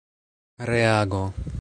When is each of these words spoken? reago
reago 0.69 1.23